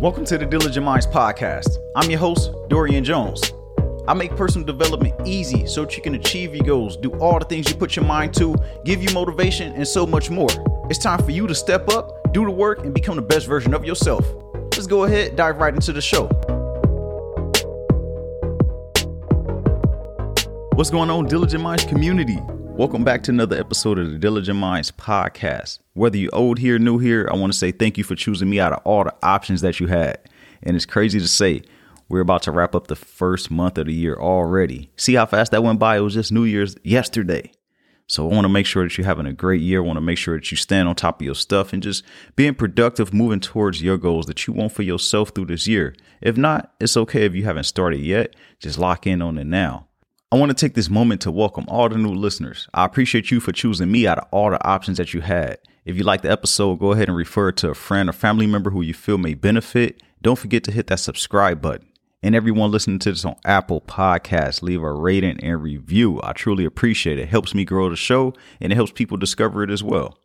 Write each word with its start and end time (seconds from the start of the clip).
Welcome 0.00 0.24
to 0.24 0.38
the 0.38 0.46
Diligent 0.46 0.82
Minds 0.82 1.06
Podcast. 1.06 1.76
I'm 1.94 2.08
your 2.08 2.18
host, 2.18 2.52
Dorian 2.70 3.04
Jones. 3.04 3.52
I 4.08 4.14
make 4.14 4.34
personal 4.34 4.66
development 4.66 5.14
easy 5.26 5.66
so 5.66 5.84
that 5.84 5.94
you 5.94 6.02
can 6.02 6.14
achieve 6.14 6.54
your 6.54 6.64
goals, 6.64 6.96
do 6.96 7.10
all 7.18 7.38
the 7.38 7.44
things 7.44 7.68
you 7.68 7.76
put 7.76 7.96
your 7.96 8.06
mind 8.06 8.32
to, 8.36 8.56
give 8.86 9.02
you 9.02 9.12
motivation, 9.12 9.74
and 9.74 9.86
so 9.86 10.06
much 10.06 10.30
more. 10.30 10.48
It's 10.88 10.98
time 10.98 11.22
for 11.22 11.32
you 11.32 11.46
to 11.46 11.54
step 11.54 11.90
up, 11.90 12.32
do 12.32 12.46
the 12.46 12.50
work, 12.50 12.82
and 12.82 12.94
become 12.94 13.16
the 13.16 13.20
best 13.20 13.46
version 13.46 13.74
of 13.74 13.84
yourself. 13.84 14.24
Let's 14.54 14.86
go 14.86 15.04
ahead, 15.04 15.36
dive 15.36 15.58
right 15.58 15.74
into 15.74 15.92
the 15.92 16.00
show. 16.00 16.28
What's 20.76 20.88
going 20.88 21.10
on, 21.10 21.26
Diligent 21.26 21.62
Minds 21.62 21.84
community? 21.84 22.38
Welcome 22.76 23.04
back 23.04 23.22
to 23.24 23.30
another 23.30 23.58
episode 23.58 23.98
of 23.98 24.10
the 24.10 24.18
Diligent 24.18 24.58
Minds 24.58 24.90
podcast. 24.90 25.80
Whether 25.92 26.16
you're 26.16 26.34
old 26.34 26.58
here, 26.58 26.78
new 26.78 26.98
here, 26.98 27.28
I 27.30 27.36
want 27.36 27.52
to 27.52 27.58
say 27.58 27.72
thank 27.72 27.98
you 27.98 28.04
for 28.04 28.14
choosing 28.14 28.48
me 28.48 28.58
out 28.58 28.72
of 28.72 28.80
all 28.84 29.04
the 29.04 29.14
options 29.22 29.60
that 29.60 29.80
you 29.80 29.86
had. 29.88 30.18
And 30.62 30.76
it's 30.76 30.86
crazy 30.86 31.20
to 31.20 31.28
say, 31.28 31.62
we're 32.08 32.20
about 32.20 32.42
to 32.42 32.52
wrap 32.52 32.74
up 32.74 32.86
the 32.86 32.96
first 32.96 33.50
month 33.50 33.76
of 33.78 33.86
the 33.86 33.94
year 33.94 34.16
already. 34.16 34.90
See 34.96 35.14
how 35.14 35.26
fast 35.26 35.52
that 35.52 35.62
went 35.62 35.78
by? 35.78 35.98
It 35.98 36.00
was 36.00 36.14
just 36.14 36.32
New 36.32 36.44
Year's 36.44 36.74
yesterday. 36.82 37.52
So 38.06 38.28
I 38.28 38.34
want 38.34 38.44
to 38.44 38.48
make 38.48 38.66
sure 38.66 38.82
that 38.82 38.98
you're 38.98 39.06
having 39.06 39.26
a 39.26 39.32
great 39.32 39.60
year. 39.60 39.80
I 39.80 39.86
want 39.86 39.98
to 39.98 40.00
make 40.00 40.18
sure 40.18 40.36
that 40.36 40.50
you 40.50 40.56
stand 40.56 40.88
on 40.88 40.96
top 40.96 41.20
of 41.20 41.24
your 41.24 41.36
stuff 41.36 41.72
and 41.72 41.80
just 41.80 42.02
being 42.34 42.56
productive, 42.56 43.14
moving 43.14 43.38
towards 43.38 43.82
your 43.82 43.98
goals 43.98 44.26
that 44.26 44.48
you 44.48 44.52
want 44.52 44.72
for 44.72 44.82
yourself 44.82 45.28
through 45.28 45.46
this 45.46 45.68
year. 45.68 45.94
If 46.20 46.36
not, 46.36 46.74
it's 46.80 46.96
okay 46.96 47.24
if 47.24 47.36
you 47.36 47.44
haven't 47.44 47.64
started 47.64 48.00
yet. 48.00 48.34
Just 48.58 48.78
lock 48.78 49.06
in 49.06 49.22
on 49.22 49.38
it 49.38 49.46
now. 49.46 49.86
I 50.32 50.36
want 50.38 50.50
to 50.50 50.54
take 50.54 50.74
this 50.74 50.88
moment 50.88 51.22
to 51.22 51.32
welcome 51.32 51.64
all 51.66 51.88
the 51.88 51.98
new 51.98 52.14
listeners. 52.14 52.68
I 52.72 52.84
appreciate 52.84 53.32
you 53.32 53.40
for 53.40 53.50
choosing 53.50 53.90
me 53.90 54.06
out 54.06 54.18
of 54.18 54.28
all 54.30 54.50
the 54.50 54.64
options 54.64 54.98
that 54.98 55.12
you 55.12 55.22
had. 55.22 55.58
If 55.84 55.96
you 55.96 56.04
like 56.04 56.22
the 56.22 56.30
episode, 56.30 56.78
go 56.78 56.92
ahead 56.92 57.08
and 57.08 57.16
refer 57.16 57.50
to 57.50 57.70
a 57.70 57.74
friend 57.74 58.08
or 58.08 58.12
family 58.12 58.46
member 58.46 58.70
who 58.70 58.80
you 58.80 58.94
feel 58.94 59.18
may 59.18 59.34
benefit. 59.34 60.00
Don't 60.22 60.38
forget 60.38 60.62
to 60.64 60.70
hit 60.70 60.86
that 60.86 61.00
subscribe 61.00 61.60
button. 61.60 61.88
And 62.22 62.36
everyone 62.36 62.70
listening 62.70 63.00
to 63.00 63.10
this 63.10 63.24
on 63.24 63.34
Apple 63.44 63.80
Podcasts, 63.80 64.62
leave 64.62 64.84
a 64.84 64.92
rating 64.92 65.40
and 65.42 65.60
review. 65.60 66.20
I 66.22 66.32
truly 66.32 66.64
appreciate 66.64 67.18
it. 67.18 67.22
it. 67.22 67.28
Helps 67.28 67.52
me 67.52 67.64
grow 67.64 67.90
the 67.90 67.96
show 67.96 68.32
and 68.60 68.70
it 68.72 68.76
helps 68.76 68.92
people 68.92 69.16
discover 69.16 69.64
it 69.64 69.70
as 69.70 69.82
well. 69.82 70.16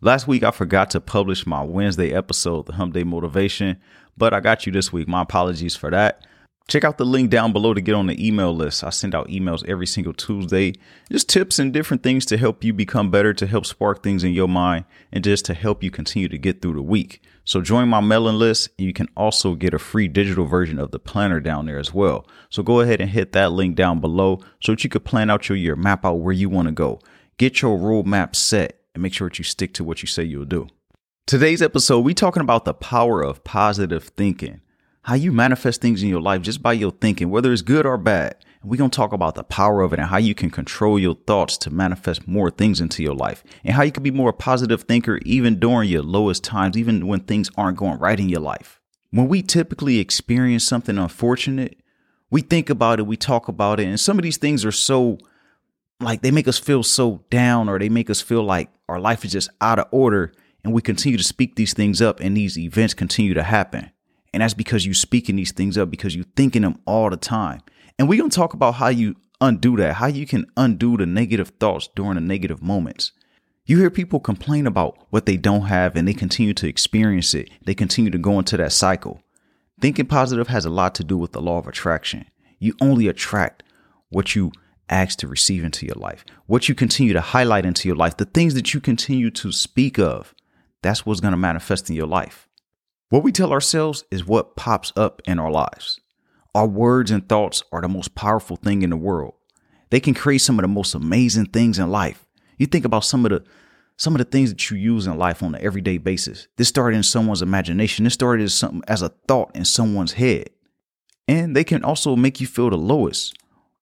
Last 0.00 0.26
week 0.26 0.42
I 0.42 0.50
forgot 0.50 0.90
to 0.90 1.00
publish 1.00 1.46
my 1.46 1.62
Wednesday 1.62 2.12
episode, 2.12 2.66
the 2.66 2.72
Hump 2.72 2.94
Day 2.94 3.04
Motivation, 3.04 3.76
but 4.16 4.34
I 4.34 4.40
got 4.40 4.66
you 4.66 4.72
this 4.72 4.92
week. 4.92 5.06
My 5.06 5.22
apologies 5.22 5.76
for 5.76 5.92
that. 5.92 6.26
Check 6.68 6.82
out 6.82 6.98
the 6.98 7.04
link 7.04 7.30
down 7.30 7.52
below 7.52 7.74
to 7.74 7.80
get 7.80 7.94
on 7.94 8.06
the 8.06 8.26
email 8.26 8.52
list. 8.52 8.82
I 8.82 8.90
send 8.90 9.14
out 9.14 9.28
emails 9.28 9.64
every 9.68 9.86
single 9.86 10.12
Tuesday, 10.12 10.74
just 11.12 11.28
tips 11.28 11.60
and 11.60 11.72
different 11.72 12.02
things 12.02 12.26
to 12.26 12.36
help 12.36 12.64
you 12.64 12.72
become 12.72 13.08
better, 13.08 13.32
to 13.34 13.46
help 13.46 13.66
spark 13.66 14.02
things 14.02 14.24
in 14.24 14.32
your 14.32 14.48
mind, 14.48 14.84
and 15.12 15.22
just 15.22 15.44
to 15.44 15.54
help 15.54 15.84
you 15.84 15.92
continue 15.92 16.28
to 16.28 16.38
get 16.38 16.60
through 16.60 16.74
the 16.74 16.82
week. 16.82 17.22
So 17.44 17.60
join 17.60 17.88
my 17.88 18.00
mailing 18.00 18.34
list. 18.34 18.70
And 18.78 18.86
you 18.86 18.92
can 18.92 19.06
also 19.16 19.54
get 19.54 19.74
a 19.74 19.78
free 19.78 20.08
digital 20.08 20.44
version 20.44 20.80
of 20.80 20.90
the 20.90 20.98
planner 20.98 21.38
down 21.38 21.66
there 21.66 21.78
as 21.78 21.94
well. 21.94 22.26
So 22.50 22.64
go 22.64 22.80
ahead 22.80 23.00
and 23.00 23.10
hit 23.10 23.30
that 23.32 23.52
link 23.52 23.76
down 23.76 24.00
below 24.00 24.40
so 24.60 24.72
that 24.72 24.82
you 24.82 24.90
can 24.90 25.02
plan 25.02 25.30
out 25.30 25.48
your 25.48 25.56
year, 25.56 25.76
map 25.76 26.04
out 26.04 26.14
where 26.14 26.34
you 26.34 26.48
want 26.48 26.66
to 26.66 26.72
go, 26.72 26.98
get 27.38 27.62
your 27.62 27.78
roadmap 27.78 28.34
set, 28.34 28.80
and 28.92 29.04
make 29.04 29.14
sure 29.14 29.28
that 29.28 29.38
you 29.38 29.44
stick 29.44 29.72
to 29.74 29.84
what 29.84 30.02
you 30.02 30.08
say 30.08 30.24
you'll 30.24 30.44
do. 30.44 30.66
Today's 31.26 31.62
episode, 31.62 32.00
we 32.00 32.12
talking 32.12 32.40
about 32.40 32.64
the 32.64 32.74
power 32.74 33.22
of 33.22 33.44
positive 33.44 34.04
thinking 34.16 34.62
how 35.06 35.14
you 35.14 35.30
manifest 35.30 35.80
things 35.80 36.02
in 36.02 36.08
your 36.08 36.20
life 36.20 36.42
just 36.42 36.60
by 36.60 36.72
your 36.72 36.90
thinking, 36.90 37.30
whether 37.30 37.52
it's 37.52 37.62
good 37.62 37.86
or 37.86 37.96
bad. 37.96 38.34
And 38.60 38.68
we're 38.68 38.76
going 38.76 38.90
to 38.90 38.96
talk 38.96 39.12
about 39.12 39.36
the 39.36 39.44
power 39.44 39.82
of 39.82 39.92
it 39.92 40.00
and 40.00 40.08
how 40.08 40.16
you 40.16 40.34
can 40.34 40.50
control 40.50 40.98
your 40.98 41.14
thoughts 41.14 41.56
to 41.58 41.70
manifest 41.70 42.26
more 42.26 42.50
things 42.50 42.80
into 42.80 43.04
your 43.04 43.14
life 43.14 43.44
and 43.62 43.76
how 43.76 43.84
you 43.84 43.92
can 43.92 44.02
be 44.02 44.10
more 44.10 44.30
a 44.30 44.32
positive 44.32 44.82
thinker 44.82 45.20
even 45.24 45.60
during 45.60 45.88
your 45.88 46.02
lowest 46.02 46.42
times, 46.42 46.76
even 46.76 47.06
when 47.06 47.20
things 47.20 47.48
aren't 47.56 47.78
going 47.78 48.00
right 48.00 48.18
in 48.18 48.28
your 48.28 48.40
life. 48.40 48.80
When 49.12 49.28
we 49.28 49.42
typically 49.42 50.00
experience 50.00 50.64
something 50.64 50.98
unfortunate, 50.98 51.78
we 52.32 52.40
think 52.40 52.68
about 52.68 52.98
it, 52.98 53.06
we 53.06 53.16
talk 53.16 53.46
about 53.46 53.78
it, 53.78 53.86
and 53.86 54.00
some 54.00 54.18
of 54.18 54.24
these 54.24 54.38
things 54.38 54.64
are 54.64 54.72
so 54.72 55.18
like 56.00 56.22
they 56.22 56.32
make 56.32 56.48
us 56.48 56.58
feel 56.58 56.82
so 56.82 57.24
down 57.30 57.68
or 57.68 57.78
they 57.78 57.88
make 57.88 58.10
us 58.10 58.20
feel 58.20 58.42
like 58.42 58.70
our 58.88 58.98
life 58.98 59.24
is 59.24 59.30
just 59.30 59.50
out 59.60 59.78
of 59.78 59.86
order 59.92 60.32
and 60.64 60.72
we 60.72 60.82
continue 60.82 61.16
to 61.16 61.22
speak 61.22 61.54
these 61.54 61.74
things 61.74 62.02
up 62.02 62.18
and 62.18 62.36
these 62.36 62.58
events 62.58 62.92
continue 62.92 63.34
to 63.34 63.44
happen. 63.44 63.92
And 64.36 64.42
that's 64.42 64.52
because 64.52 64.84
you're 64.84 64.92
speaking 64.92 65.36
these 65.36 65.52
things 65.52 65.78
up 65.78 65.90
because 65.90 66.14
you're 66.14 66.26
thinking 66.36 66.60
them 66.60 66.78
all 66.84 67.08
the 67.08 67.16
time. 67.16 67.62
And 67.98 68.06
we're 68.06 68.18
going 68.18 68.28
to 68.28 68.36
talk 68.36 68.52
about 68.52 68.74
how 68.74 68.88
you 68.88 69.16
undo 69.40 69.78
that, 69.78 69.94
how 69.94 70.08
you 70.08 70.26
can 70.26 70.44
undo 70.58 70.98
the 70.98 71.06
negative 71.06 71.54
thoughts 71.58 71.88
during 71.96 72.16
the 72.16 72.20
negative 72.20 72.62
moments. 72.62 73.12
You 73.64 73.78
hear 73.78 73.88
people 73.88 74.20
complain 74.20 74.66
about 74.66 74.98
what 75.08 75.24
they 75.24 75.38
don't 75.38 75.68
have 75.68 75.96
and 75.96 76.06
they 76.06 76.12
continue 76.12 76.52
to 76.52 76.68
experience 76.68 77.32
it. 77.32 77.48
They 77.64 77.74
continue 77.74 78.10
to 78.10 78.18
go 78.18 78.38
into 78.38 78.58
that 78.58 78.72
cycle. 78.72 79.22
Thinking 79.80 80.04
positive 80.04 80.48
has 80.48 80.66
a 80.66 80.70
lot 80.70 80.94
to 80.96 81.02
do 81.02 81.16
with 81.16 81.32
the 81.32 81.40
law 81.40 81.56
of 81.56 81.66
attraction. 81.66 82.26
You 82.58 82.74
only 82.78 83.08
attract 83.08 83.62
what 84.10 84.36
you 84.36 84.52
ask 84.90 85.16
to 85.20 85.28
receive 85.28 85.64
into 85.64 85.86
your 85.86 85.96
life, 85.96 86.26
what 86.44 86.68
you 86.68 86.74
continue 86.74 87.14
to 87.14 87.22
highlight 87.22 87.64
into 87.64 87.88
your 87.88 87.96
life, 87.96 88.18
the 88.18 88.26
things 88.26 88.52
that 88.52 88.74
you 88.74 88.82
continue 88.82 89.30
to 89.30 89.50
speak 89.50 89.98
of. 89.98 90.34
That's 90.82 91.06
what's 91.06 91.20
going 91.20 91.32
to 91.32 91.38
manifest 91.38 91.88
in 91.88 91.96
your 91.96 92.06
life. 92.06 92.46
What 93.08 93.22
we 93.22 93.30
tell 93.30 93.52
ourselves 93.52 94.04
is 94.10 94.26
what 94.26 94.56
pops 94.56 94.92
up 94.96 95.22
in 95.26 95.38
our 95.38 95.50
lives. 95.50 96.00
Our 96.56 96.66
words 96.66 97.12
and 97.12 97.28
thoughts 97.28 97.62
are 97.70 97.80
the 97.80 97.88
most 97.88 98.16
powerful 98.16 98.56
thing 98.56 98.82
in 98.82 98.90
the 98.90 98.96
world. 98.96 99.34
They 99.90 100.00
can 100.00 100.12
create 100.12 100.38
some 100.38 100.58
of 100.58 100.62
the 100.62 100.68
most 100.68 100.92
amazing 100.92 101.46
things 101.46 101.78
in 101.78 101.88
life. 101.90 102.26
You 102.58 102.66
think 102.66 102.84
about 102.84 103.04
some 103.04 103.24
of 103.24 103.30
the 103.30 103.44
some 103.98 104.14
of 104.14 104.18
the 104.18 104.24
things 104.24 104.50
that 104.50 104.70
you 104.70 104.76
use 104.76 105.06
in 105.06 105.16
life 105.16 105.42
on 105.42 105.54
an 105.54 105.62
everyday 105.62 105.96
basis. 105.96 106.48
This 106.56 106.68
started 106.68 106.96
in 106.96 107.02
someone's 107.02 107.40
imagination. 107.40 108.04
This 108.04 108.12
started 108.12 108.42
as 108.42 108.54
something 108.54 108.82
as 108.88 109.00
a 109.00 109.08
thought 109.28 109.54
in 109.54 109.64
someone's 109.64 110.14
head. 110.14 110.50
And 111.28 111.56
they 111.56 111.64
can 111.64 111.82
also 111.82 112.14
make 112.14 112.40
you 112.40 112.46
feel 112.46 112.68
the 112.68 112.76
lowest 112.76 113.34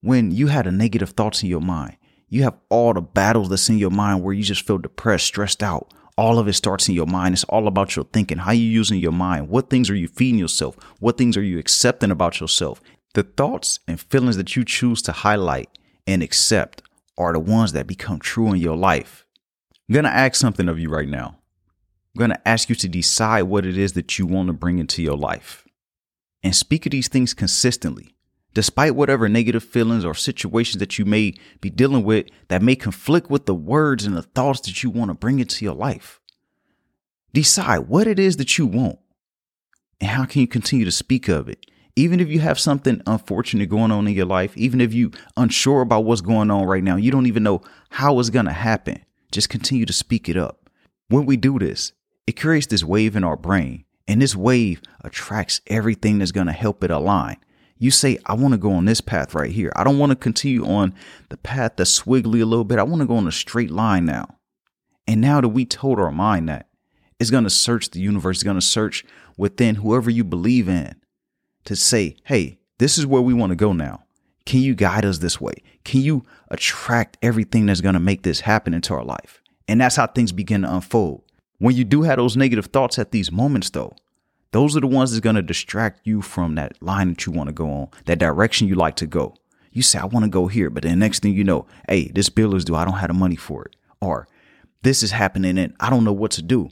when 0.02 0.30
you 0.30 0.48
had 0.48 0.68
a 0.68 0.70
negative 0.70 1.10
thoughts 1.10 1.42
in 1.42 1.48
your 1.48 1.60
mind. 1.60 1.96
You 2.28 2.44
have 2.44 2.58
all 2.68 2.92
the 2.92 3.00
battles 3.00 3.48
that's 3.48 3.68
in 3.68 3.78
your 3.78 3.90
mind 3.90 4.22
where 4.22 4.34
you 4.34 4.44
just 4.44 4.66
feel 4.66 4.78
depressed, 4.78 5.26
stressed 5.26 5.62
out, 5.62 5.92
all 6.16 6.38
of 6.38 6.46
it 6.46 6.52
starts 6.52 6.88
in 6.88 6.94
your 6.94 7.06
mind. 7.06 7.34
It's 7.34 7.44
all 7.44 7.66
about 7.66 7.96
your 7.96 8.04
thinking. 8.06 8.38
How 8.38 8.52
you 8.52 8.68
using 8.68 9.00
your 9.00 9.12
mind? 9.12 9.48
What 9.48 9.68
things 9.68 9.90
are 9.90 9.96
you 9.96 10.08
feeding 10.08 10.38
yourself? 10.38 10.76
What 11.00 11.18
things 11.18 11.36
are 11.36 11.42
you 11.42 11.58
accepting 11.58 12.10
about 12.10 12.40
yourself? 12.40 12.80
The 13.14 13.24
thoughts 13.24 13.80
and 13.88 14.00
feelings 14.00 14.36
that 14.36 14.56
you 14.56 14.64
choose 14.64 15.02
to 15.02 15.12
highlight 15.12 15.68
and 16.06 16.22
accept 16.22 16.82
are 17.18 17.32
the 17.32 17.40
ones 17.40 17.72
that 17.72 17.86
become 17.86 18.18
true 18.18 18.52
in 18.52 18.60
your 18.60 18.76
life. 18.76 19.24
I'm 19.88 19.94
going 19.94 20.04
to 20.04 20.10
ask 20.10 20.36
something 20.36 20.68
of 20.68 20.78
you 20.78 20.88
right 20.88 21.08
now. 21.08 21.36
I'm 22.14 22.18
going 22.18 22.30
to 22.30 22.48
ask 22.48 22.68
you 22.68 22.74
to 22.76 22.88
decide 22.88 23.42
what 23.42 23.66
it 23.66 23.76
is 23.76 23.94
that 23.94 24.18
you 24.18 24.26
want 24.26 24.46
to 24.48 24.52
bring 24.52 24.78
into 24.78 25.02
your 25.02 25.16
life 25.16 25.66
and 26.42 26.54
speak 26.54 26.86
of 26.86 26.92
these 26.92 27.08
things 27.08 27.34
consistently 27.34 28.13
despite 28.54 28.94
whatever 28.94 29.28
negative 29.28 29.64
feelings 29.64 30.04
or 30.04 30.14
situations 30.14 30.78
that 30.78 30.98
you 30.98 31.04
may 31.04 31.34
be 31.60 31.68
dealing 31.68 32.04
with 32.04 32.26
that 32.48 32.62
may 32.62 32.76
conflict 32.76 33.28
with 33.28 33.46
the 33.46 33.54
words 33.54 34.06
and 34.06 34.16
the 34.16 34.22
thoughts 34.22 34.60
that 34.60 34.82
you 34.82 34.90
want 34.90 35.10
to 35.10 35.14
bring 35.14 35.40
into 35.40 35.64
your 35.64 35.74
life. 35.74 36.20
Decide 37.32 37.80
what 37.80 38.06
it 38.06 38.18
is 38.18 38.36
that 38.36 38.56
you 38.56 38.66
want 38.66 39.00
and 40.00 40.10
how 40.10 40.24
can 40.24 40.40
you 40.40 40.46
continue 40.46 40.84
to 40.84 40.92
speak 40.92 41.28
of 41.28 41.48
it. 41.48 41.66
Even 41.96 42.18
if 42.18 42.28
you 42.28 42.40
have 42.40 42.58
something 42.58 43.02
unfortunate 43.06 43.68
going 43.68 43.92
on 43.92 44.08
in 44.08 44.14
your 44.14 44.26
life, 44.26 44.56
even 44.56 44.80
if 44.80 44.92
you 44.92 45.12
unsure 45.36 45.80
about 45.80 46.04
what's 46.04 46.20
going 46.20 46.50
on 46.50 46.64
right 46.64 46.82
now, 46.82 46.96
you 46.96 47.10
don't 47.10 47.26
even 47.26 47.42
know 47.42 47.60
how 47.90 48.18
it's 48.18 48.30
going 48.30 48.46
to 48.46 48.52
happen. 48.52 49.04
Just 49.30 49.48
continue 49.48 49.86
to 49.86 49.92
speak 49.92 50.28
it 50.28 50.36
up. 50.36 50.70
When 51.08 51.26
we 51.26 51.36
do 51.36 51.58
this, 51.58 51.92
it 52.26 52.40
creates 52.40 52.66
this 52.66 52.82
wave 52.82 53.14
in 53.14 53.22
our 53.22 53.36
brain, 53.36 53.84
and 54.08 54.20
this 54.20 54.34
wave 54.34 54.82
attracts 55.02 55.60
everything 55.68 56.18
that's 56.18 56.32
going 56.32 56.48
to 56.48 56.52
help 56.52 56.82
it 56.82 56.90
align 56.90 57.36
you 57.84 57.90
say, 57.90 58.18
I 58.26 58.34
want 58.34 58.52
to 58.52 58.58
go 58.58 58.72
on 58.72 58.86
this 58.86 59.00
path 59.00 59.34
right 59.34 59.50
here. 59.50 59.72
I 59.76 59.84
don't 59.84 59.98
want 59.98 60.10
to 60.10 60.16
continue 60.16 60.66
on 60.66 60.94
the 61.28 61.36
path 61.36 61.72
that's 61.76 62.00
swiggly 62.00 62.40
a 62.40 62.46
little 62.46 62.64
bit. 62.64 62.78
I 62.78 62.82
want 62.82 63.00
to 63.00 63.06
go 63.06 63.16
on 63.16 63.28
a 63.28 63.32
straight 63.32 63.70
line 63.70 64.06
now. 64.06 64.36
And 65.06 65.20
now 65.20 65.40
that 65.40 65.48
we 65.48 65.64
told 65.64 66.00
our 66.00 66.10
mind 66.10 66.48
that, 66.48 66.68
it's 67.20 67.30
going 67.30 67.44
to 67.44 67.50
search 67.50 67.90
the 67.90 68.00
universe, 68.00 68.38
it's 68.38 68.42
going 68.42 68.56
to 68.56 68.62
search 68.62 69.04
within 69.36 69.76
whoever 69.76 70.10
you 70.10 70.24
believe 70.24 70.68
in 70.68 70.94
to 71.64 71.76
say, 71.76 72.16
hey, 72.24 72.58
this 72.78 72.98
is 72.98 73.06
where 73.06 73.22
we 73.22 73.34
want 73.34 73.50
to 73.50 73.56
go 73.56 73.72
now. 73.72 74.04
Can 74.46 74.60
you 74.60 74.74
guide 74.74 75.04
us 75.04 75.18
this 75.18 75.40
way? 75.40 75.54
Can 75.84 76.00
you 76.00 76.24
attract 76.48 77.18
everything 77.22 77.66
that's 77.66 77.80
going 77.80 77.94
to 77.94 78.00
make 78.00 78.22
this 78.22 78.40
happen 78.40 78.74
into 78.74 78.94
our 78.94 79.04
life? 79.04 79.42
And 79.68 79.80
that's 79.80 79.96
how 79.96 80.06
things 80.06 80.32
begin 80.32 80.62
to 80.62 80.74
unfold. 80.74 81.22
When 81.58 81.76
you 81.76 81.84
do 81.84 82.02
have 82.02 82.16
those 82.16 82.36
negative 82.36 82.66
thoughts 82.66 82.98
at 82.98 83.10
these 83.10 83.30
moments, 83.30 83.70
though, 83.70 83.94
those 84.54 84.76
are 84.76 84.80
the 84.80 84.86
ones 84.86 85.10
that's 85.10 85.20
going 85.20 85.34
to 85.34 85.42
distract 85.42 86.06
you 86.06 86.22
from 86.22 86.54
that 86.54 86.80
line 86.80 87.08
that 87.08 87.26
you 87.26 87.32
want 87.32 87.48
to 87.48 87.52
go 87.52 87.68
on, 87.68 87.88
that 88.04 88.20
direction 88.20 88.68
you 88.68 88.76
like 88.76 88.94
to 88.94 89.04
go. 89.04 89.34
You 89.72 89.82
say, 89.82 89.98
I 89.98 90.04
want 90.04 90.24
to 90.24 90.30
go 90.30 90.46
here. 90.46 90.70
But 90.70 90.84
then 90.84 91.00
next 91.00 91.22
thing 91.22 91.34
you 91.34 91.42
know, 91.42 91.66
hey, 91.88 92.12
this 92.14 92.28
bill 92.28 92.54
is 92.54 92.64
due. 92.64 92.76
I 92.76 92.84
don't 92.84 92.98
have 92.98 93.08
the 93.08 93.14
money 93.14 93.34
for 93.34 93.64
it. 93.64 93.74
Or 94.00 94.28
this 94.82 95.02
is 95.02 95.10
happening 95.10 95.58
and 95.58 95.74
I 95.80 95.90
don't 95.90 96.04
know 96.04 96.12
what 96.12 96.30
to 96.32 96.42
do. 96.42 96.70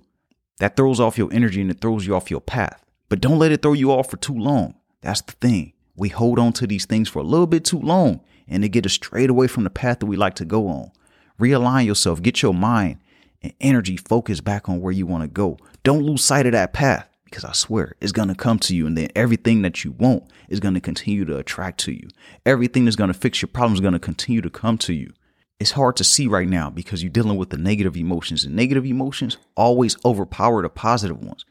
That 0.61 0.76
throws 0.76 1.00
off 1.00 1.19
your 1.19 1.32
energy 1.32 1.61
and 1.61 1.73
it 1.73 1.81
throws 1.81 2.06
you 2.06 2.14
off 2.14 2.31
your 2.31 2.40
path. 2.40 2.84
But 3.08 3.20
don't 3.20 3.40
let 3.40 3.50
it 3.50 3.62
throw 3.62 3.73
you 3.73 3.90
off 3.90 4.11
for 4.11 4.17
too 4.17 4.38
long. 4.38 4.76
That's 5.00 5.20
the 5.20 5.32
thing. 5.32 5.73
We 5.96 6.08
hold 6.08 6.38
on 6.38 6.52
to 6.52 6.69
these 6.69 6.87
things 6.87 7.08
for 7.08 7.19
a 7.19 7.26
little 7.26 7.49
bit 7.49 7.64
too 7.64 7.81
long 7.81 8.20
and 8.46 8.62
they 8.62 8.69
get 8.69 8.87
us 8.87 8.93
straight 8.93 9.29
away 9.29 9.49
from 9.49 9.64
the 9.64 9.70
path 9.70 9.99
that 9.99 10.06
we 10.06 10.14
like 10.14 10.34
to 10.34 10.44
go 10.44 10.69
on. 10.69 10.93
Realign 11.40 11.87
yourself, 11.87 12.23
get 12.23 12.43
your 12.43 12.55
mind 12.55 12.99
and 13.43 13.52
energy 13.61 13.96
focused 13.96 14.44
back 14.44 14.69
on 14.69 14.81
where 14.81 14.93
you 14.93 15.05
want 15.05 15.25
to 15.25 15.29
go. 15.29 15.58
Don't 15.82 16.05
lose 16.05 16.23
sight 16.23 16.46
of 16.46 16.52
that 16.52 16.73
path 16.73 17.08
because 17.32 17.44
I 17.44 17.52
swear 17.52 17.94
it's 18.00 18.12
going 18.12 18.29
to 18.29 18.34
come 18.34 18.58
to 18.61 18.76
you. 18.76 18.87
And 18.87 18.96
then 18.96 19.08
everything 19.17 19.62
that 19.62 19.84
you 19.84 19.93
want 19.93 20.31
is 20.49 20.61
going 20.61 20.75
to 20.75 20.81
continue 20.81 21.25
to 21.25 21.38
attract 21.38 21.81
to 21.81 21.93
you. 21.93 22.08
Everything 22.46 22.84
that's 22.84 22.96
going 22.96 23.12
to 23.12 23.19
fix 23.19 23.40
your 23.40 23.49
problem 23.49 23.75
is 23.75 23.81
going 23.81 23.94
to 23.94 23.99
continue 23.99 24.43
to 24.43 24.50
come 24.50 24.79
to 24.79 24.93
you. 24.93 25.12
It's 25.58 25.73
hard 25.73 25.96
to 25.96 26.05
see 26.05 26.26
right 26.26 26.49
now 26.49 26.70
because 26.70 27.02
you're 27.02 27.11
dealing 27.11 27.38
with 27.38 27.50
the 27.50 27.56
negative 27.56 27.96
emotions, 27.96 28.44
and 28.44 28.55
negative 28.55 28.84
emotions 28.84 29.38
always 29.55 29.96
overpower 30.05 30.61
the 30.62 30.69
positive 30.69 31.23
ones. 31.23 31.44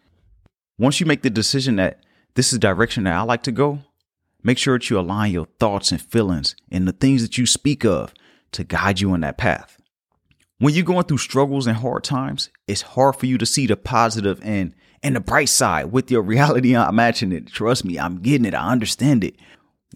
Once 0.78 1.00
you 1.00 1.06
make 1.06 1.22
the 1.22 1.30
decision 1.30 1.78
that 1.78 2.04
this 2.36 2.48
is 2.48 2.54
the 2.54 2.60
direction 2.60 3.06
that 3.06 3.14
I 3.14 3.22
like 3.22 3.44
to 3.44 3.52
go, 3.52 3.80
make 4.44 4.58
sure 4.58 4.78
that 4.78 4.90
you 4.90 5.00
align 5.00 5.32
your 5.32 5.48
thoughts 5.60 5.92
and 5.92 6.02
feelings 6.02 6.56
and 6.70 6.88
the 6.88 6.92
things 6.92 7.22
that 7.22 7.38
you 7.38 7.46
speak 7.46 7.86
of 7.86 8.14
to 8.52 8.64
guide 8.64 9.00
you 9.00 9.12
on 9.12 9.22
that 9.22 9.38
path. 9.38 9.78
When 10.60 10.74
you're 10.74 10.86
going 10.86 11.06
through 11.06 11.18
struggles 11.20 11.66
and 11.66 11.78
hard 11.78 12.04
times, 12.04 12.50
it's 12.68 12.82
hard 12.82 13.16
for 13.16 13.26
you 13.26 13.38
to 13.38 13.46
see 13.46 13.66
the 13.66 13.76
positive 13.78 14.40
and 14.44 14.76
and 15.04 15.16
the 15.16 15.20
bright 15.20 15.50
side 15.50 15.92
with 15.92 16.12
your 16.12 16.22
reality 16.22 16.76
I'm 16.78 16.96
matching 16.96 17.32
it. 17.32 17.48
Trust 17.48 17.86
me, 17.86 18.00
I'm 18.00 18.20
getting 18.20 18.46
it. 18.46 18.54
I 18.54 18.72
understand 18.72 19.24
it. 19.24 19.36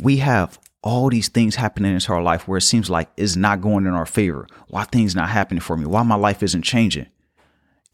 We 0.01 0.17
have 0.17 0.59
all 0.81 1.09
these 1.09 1.29
things 1.29 1.55
happening 1.55 1.93
into 1.93 2.13
our 2.13 2.21
life 2.21 2.47
where 2.47 2.59
it 2.59 2.61
seems 2.61 2.89
like 2.89 3.09
it's 3.17 3.35
not 3.35 3.61
going 3.61 3.85
in 3.85 3.93
our 3.93 4.05
favor. 4.05 4.47
Why 4.67 4.83
things 4.83 5.15
not 5.15 5.29
happening 5.29 5.61
for 5.61 5.75
me? 5.75 5.85
Why 5.85 6.03
my 6.03 6.15
life 6.15 6.43
isn't 6.43 6.61
changing? 6.61 7.07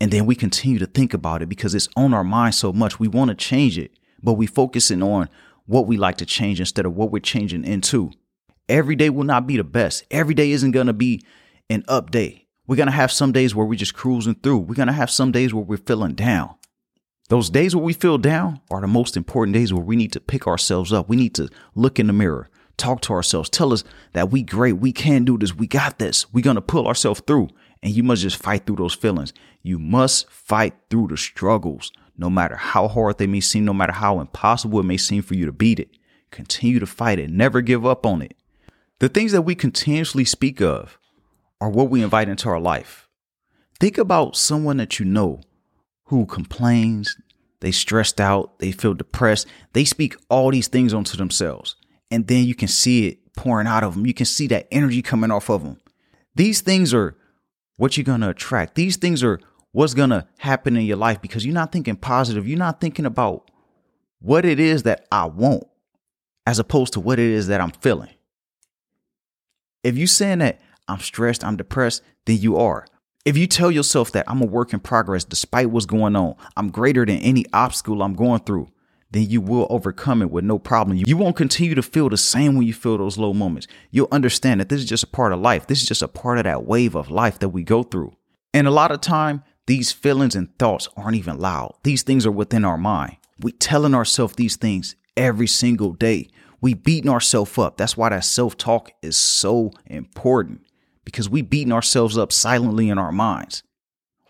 And 0.02 0.12
then 0.12 0.26
we 0.26 0.36
continue 0.36 0.80
to 0.80 0.88
think 0.88 1.14
about 1.14 1.42
it 1.42 1.48
because 1.48 1.74
it's 1.74 1.88
on 1.96 2.14
our 2.14 2.24
mind 2.24 2.56
so 2.56 2.74
much. 2.74 3.00
We 3.00 3.08
want 3.08 3.30
to 3.30 3.36
change 3.36 3.78
it, 3.78 3.92
but 4.22 4.34
we 4.34 4.48
focusing 4.48 5.02
on 5.02 5.30
what 5.68 5.88
we 5.88 5.96
like 5.96 6.18
to 6.18 6.26
change 6.26 6.60
instead 6.60 6.86
of 6.86 6.96
what 6.96 7.12
we're 7.12 7.20
changing 7.20 7.64
into. 7.64 8.12
Every 8.68 8.96
day 8.96 9.10
will 9.10 9.24
not 9.24 9.48
be 9.48 9.58
the 9.58 9.64
best. 9.64 10.04
Every 10.12 10.34
day 10.34 10.52
isn't 10.52 10.72
going 10.72 10.88
to 10.88 10.94
be 10.94 11.24
an 11.70 11.84
up 11.88 12.12
day. 12.12 12.48
We're 12.68 12.78
going 12.78 12.88
to 12.88 12.94
have 12.94 13.12
some 13.12 13.32
days 13.32 13.54
where 13.54 13.66
we're 13.66 13.76
just 13.76 13.94
cruising 13.94 14.36
through. 14.36 14.60
We're 14.60 14.76
going 14.76 14.88
to 14.88 14.94
have 14.94 15.12
some 15.12 15.32
days 15.32 15.54
where 15.54 15.64
we're 15.64 15.78
feeling 15.78 16.14
down. 16.14 16.56
Those 17.32 17.50
days 17.50 17.74
where 17.74 17.86
we 17.86 17.94
feel 17.94 18.18
down 18.18 18.60
are 18.70 18.82
the 18.82 18.88
most 18.88 19.16
important 19.16 19.54
days 19.54 19.72
where 19.72 19.82
we 19.82 19.96
need 19.96 20.12
to 20.12 20.20
pick 20.20 20.48
ourselves 20.48 20.92
up. 20.92 21.08
We 21.08 21.16
need 21.16 21.34
to 21.36 21.48
look 21.76 21.98
in 21.98 22.08
the 22.08 22.12
mirror, 22.12 22.50
talk 22.76 23.00
to 23.04 23.14
ourselves, 23.14 23.50
tell 23.50 23.72
us 23.72 23.86
that 24.12 24.32
we 24.32 24.44
great, 24.44 24.74
we 24.74 24.92
can 24.92 25.24
do 25.24 25.38
this, 25.38 25.56
we 25.56 25.66
got 25.66 25.98
this. 25.98 26.30
We're 26.34 26.42
to 26.42 26.60
pull 26.60 26.90
ourselves 26.90 27.22
through. 27.26 27.48
And 27.82 27.94
you 27.94 28.04
must 28.04 28.24
just 28.24 28.36
fight 28.36 28.66
through 28.66 28.76
those 28.76 28.96
feelings. 28.96 29.32
You 29.64 29.80
must 29.80 30.30
fight 30.30 30.74
through 30.90 31.08
the 31.08 31.16
struggles, 31.16 31.94
no 32.18 32.30
matter 32.30 32.58
how 32.58 32.90
hard 32.90 33.18
they 33.18 33.28
may 33.28 33.40
seem, 33.40 33.64
no 33.64 33.74
matter 33.74 33.94
how 33.94 34.20
impossible 34.20 34.82
it 34.82 34.84
may 34.84 34.98
seem 34.98 35.22
for 35.22 35.36
you 35.36 35.46
to 35.46 35.54
beat 35.54 35.80
it. 35.80 35.92
Continue 36.32 36.80
to 36.80 36.86
fight 36.86 37.18
it. 37.18 37.30
Never 37.30 37.62
give 37.62 37.86
up 37.86 38.06
on 38.06 38.22
it. 38.22 38.36
The 39.00 39.08
things 39.08 39.32
that 39.32 39.44
we 39.44 39.56
continuously 39.56 40.26
speak 40.26 40.60
of 40.60 41.00
are 41.62 41.70
what 41.70 41.90
we 41.90 42.04
invite 42.04 42.28
into 42.28 42.50
our 42.50 42.60
life. 42.60 43.08
Think 43.80 43.98
about 43.98 44.36
someone 44.36 44.76
that 44.76 45.00
you 45.00 45.06
know 45.06 45.40
who 46.12 46.26
complains, 46.26 47.18
they 47.62 47.72
stressed 47.72 48.20
out, 48.20 48.60
they 48.60 48.74
feel 48.74 48.94
depressed. 48.94 49.48
They 49.72 49.86
speak 49.86 50.16
all 50.30 50.52
these 50.52 50.68
things 50.68 50.94
onto 50.94 51.16
themselves. 51.16 51.78
And 52.12 52.28
then 52.28 52.44
you 52.44 52.54
can 52.54 52.68
see 52.68 53.08
it 53.08 53.34
pouring 53.36 53.66
out 53.66 53.84
of 53.84 53.96
them. 53.96 54.06
You 54.06 54.14
can 54.14 54.26
see 54.26 54.48
that 54.48 54.68
energy 54.72 55.02
coming 55.02 55.32
off 55.32 55.50
of 55.50 55.64
them. 55.64 55.80
These 56.36 56.62
things 56.62 56.94
are 56.94 57.16
what 57.78 57.96
you're 57.96 58.04
going 58.04 58.22
to 58.22 58.30
attract. 58.30 58.76
These 58.76 58.98
things 58.98 59.24
are 59.24 59.40
what's 59.72 59.94
going 59.94 60.10
to 60.10 60.28
happen 60.40 60.76
in 60.76 60.84
your 60.84 60.98
life 60.98 61.22
because 61.22 61.46
you're 61.46 61.56
not 61.56 61.72
thinking 61.72 61.96
positive. 61.96 62.46
You're 62.46 62.60
not 62.60 62.82
thinking 62.82 63.06
about 63.06 63.50
what 64.20 64.44
it 64.44 64.60
is 64.60 64.84
that 64.84 65.08
I 65.12 65.26
want 65.26 65.64
as 66.46 66.60
opposed 66.60 66.92
to 66.94 67.00
what 67.00 67.20
it 67.20 67.30
is 67.32 67.48
that 67.48 67.62
I'm 67.62 67.72
feeling. 67.72 68.10
If 69.82 69.98
you're 69.98 70.08
saying 70.08 70.40
that 70.40 70.60
I'm 70.90 71.00
stressed, 71.00 71.44
I'm 71.44 71.56
depressed, 71.56 72.04
then 72.26 72.38
you 72.38 72.58
are. 72.58 72.86
If 73.24 73.38
you 73.38 73.46
tell 73.46 73.70
yourself 73.70 74.12
that 74.14 74.26
I'm 74.28 74.42
a 74.42 74.48
work 74.48 74.74
in 74.74 74.80
progress 74.80 75.24
despite 75.24 75.70
what's 75.70 75.86
going 75.86 76.16
on, 76.16 76.36
I'm 76.58 76.72
greater 76.72 77.06
than 77.06 77.18
any 77.18 77.46
obstacle 77.54 78.02
I'm 78.02 78.16
going 78.16 78.40
through, 78.40 78.70
then 79.12 79.30
you 79.30 79.42
will 79.42 79.68
overcome 79.70 80.24
it 80.24 80.32
with 80.32 80.44
no 80.44 80.58
problem. 80.58 80.98
You 80.98 81.18
won't 81.18 81.36
continue 81.36 81.76
to 81.76 81.84
feel 81.84 82.10
the 82.10 82.18
same 82.18 82.56
when 82.56 82.66
you 82.66 82.74
feel 82.74 82.98
those 82.98 83.20
low 83.20 83.32
moments. 83.32 83.68
You'll 83.92 84.08
understand 84.12 84.60
that 84.60 84.70
this 84.70 84.80
is 84.80 84.90
just 84.90 85.04
a 85.04 85.08
part 85.08 85.34
of 85.34 85.40
life. 85.40 85.68
This 85.68 85.84
is 85.84 85.88
just 85.88 86.02
a 86.02 86.08
part 86.08 86.40
of 86.40 86.46
that 86.46 86.66
wave 86.66 86.96
of 86.96 87.12
life 87.12 87.38
that 87.40 87.50
we 87.50 87.62
go 87.62 87.84
through. 87.84 88.16
And 88.56 88.68
a 88.68 88.72
lot 88.72 88.92
of 88.92 89.02
time, 89.02 89.44
these 89.68 89.92
feelings 89.92 90.36
and 90.36 90.58
thoughts 90.58 90.88
aren't 90.98 91.18
even 91.18 91.38
loud. 91.38 91.76
These 91.84 92.02
things 92.02 92.26
are 92.26 92.32
within 92.32 92.66
our 92.66 92.78
mind. 92.78 93.18
We 93.40 93.52
telling 93.52 93.94
ourselves 93.94 94.34
these 94.36 94.56
things 94.56 94.96
every 95.16 95.48
single 95.48 95.94
day. 95.94 96.30
We 96.60 96.74
beating 96.74 97.12
ourselves 97.12 97.56
up. 97.60 97.78
That's 97.78 97.96
why 97.96 98.10
that 98.10 98.26
self-talk 98.26 98.92
is 99.04 99.16
so 99.16 99.74
important 99.86 100.62
because 101.06 101.30
we 101.30 101.42
beating 101.42 101.74
ourselves 101.74 102.18
up 102.18 102.32
silently 102.32 102.90
in 102.90 102.98
our 102.98 103.12
minds. 103.12 103.64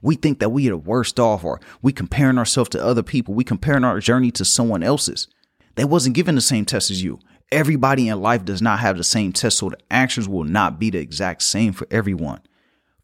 We 0.01 0.15
think 0.15 0.39
that 0.39 0.49
we 0.49 0.67
are 0.67 0.71
the 0.71 0.77
worst 0.77 1.19
off 1.19 1.43
or 1.43 1.59
we 1.81 1.93
comparing 1.93 2.37
ourselves 2.37 2.69
to 2.71 2.83
other 2.83 3.03
people. 3.03 3.33
We 3.33 3.43
comparing 3.43 3.83
our 3.83 3.99
journey 3.99 4.31
to 4.31 4.45
someone 4.45 4.83
else's. 4.83 5.27
They 5.75 5.85
wasn't 5.85 6.15
given 6.15 6.35
the 6.35 6.41
same 6.41 6.65
test 6.65 6.89
as 6.89 7.03
you. 7.03 7.19
Everybody 7.51 8.07
in 8.07 8.21
life 8.21 8.45
does 8.45 8.61
not 8.61 8.79
have 8.79 8.97
the 8.97 9.03
same 9.03 9.33
test, 9.33 9.57
so 9.57 9.69
the 9.69 9.77
answers 9.89 10.27
will 10.27 10.45
not 10.45 10.79
be 10.79 10.89
the 10.89 10.99
exact 10.99 11.43
same 11.43 11.73
for 11.73 11.85
everyone. 11.91 12.41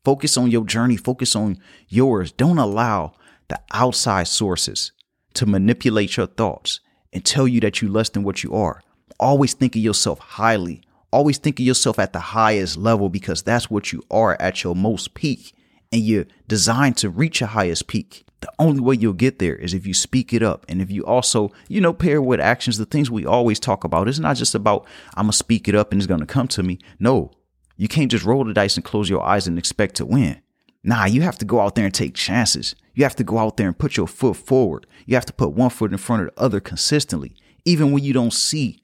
Focus 0.06 0.38
on 0.38 0.50
your 0.50 0.66
journey, 0.66 0.96
focus 0.96 1.36
on 1.36 1.58
yours. 1.90 2.32
Don't 2.32 2.58
allow 2.58 3.14
the 3.50 3.60
outside 3.74 4.28
sources 4.28 4.94
to 5.34 5.46
manipulate 5.46 6.16
your 6.16 6.28
thoughts 6.28 6.80
and 7.12 7.26
tell 7.26 7.48
you 7.48 7.60
that 7.60 7.82
you're 7.82 7.92
less 7.92 8.10
than 8.10 8.24
what 8.24 8.42
you 8.44 8.54
are. 8.56 8.82
Always 9.20 9.54
think 9.54 9.76
of 9.76 9.82
yourself 9.82 10.20
highly 10.20 10.82
Always 11.12 11.38
think 11.38 11.60
of 11.60 11.66
yourself 11.66 12.00
at 12.00 12.14
the 12.14 12.20
highest 12.20 12.78
level 12.78 13.10
because 13.10 13.42
that's 13.42 13.70
what 13.70 13.94
you 13.94 14.04
are 14.12 14.40
at 14.42 14.64
your 14.64 14.76
most 14.76 15.14
peak 15.14 15.54
and 15.92 16.02
you're 16.02 16.26
designed 16.48 16.98
to 16.98 17.10
reach 17.10 17.40
your 17.40 17.48
highest 17.48 17.88
peak. 17.88 18.26
The 18.42 18.52
only 18.60 18.82
way 18.82 18.96
you'll 18.96 19.14
get 19.14 19.40
there 19.40 19.56
is 19.56 19.74
if 19.74 19.88
you 19.88 19.94
speak 19.94 20.34
it 20.34 20.44
up 20.44 20.66
and 20.70 20.82
if 20.82 20.92
you 20.92 21.06
also, 21.06 21.52
you 21.68 21.82
know, 21.82 21.94
pair 21.94 22.22
with 22.22 22.40
actions, 22.40 22.78
the 22.78 22.86
things 22.86 23.10
we 23.10 23.26
always 23.26 23.60
talk 23.60 23.84
about. 23.84 24.08
It's 24.08 24.20
not 24.20 24.36
just 24.36 24.54
about, 24.54 24.86
I'm 25.16 25.26
going 25.26 25.32
to 25.32 25.38
speak 25.38 25.68
it 25.68 25.76
up 25.76 25.92
and 25.92 26.00
it's 26.00 26.08
going 26.08 26.20
to 26.20 26.26
come 26.26 26.48
to 26.50 26.62
me. 26.62 26.78
No, 27.00 27.32
you 27.78 27.88
can't 27.88 28.12
just 28.12 28.26
roll 28.26 28.44
the 28.44 28.54
dice 28.54 28.76
and 28.76 28.86
close 28.86 29.10
your 29.10 29.24
eyes 29.24 29.48
and 29.48 29.58
expect 29.58 29.96
to 29.96 30.06
win. 30.06 30.42
Nah, 30.84 31.06
you 31.06 31.22
have 31.22 31.38
to 31.40 31.46
go 31.46 31.60
out 31.60 31.76
there 31.76 31.86
and 31.86 31.94
take 31.94 32.14
chances. 32.14 32.76
You 32.94 33.04
have 33.04 33.16
to 33.16 33.24
go 33.24 33.38
out 33.38 33.58
there 33.58 33.68
and 33.68 33.78
put 33.78 33.98
your 33.98 34.08
foot 34.08 34.38
forward. 34.38 34.86
You 35.06 35.16
have 35.16 35.26
to 35.26 35.34
put 35.34 35.52
one 35.52 35.70
foot 35.70 35.92
in 35.92 35.98
front 35.98 36.24
of 36.24 36.36
the 36.36 36.42
other 36.42 36.60
consistently, 36.60 37.34
even 37.66 37.92
when 37.92 38.04
you 38.04 38.14
don't 38.14 38.34
see 38.34 38.84